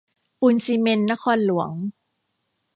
[0.39, 1.71] ปูนซีเมนต์นครหลวง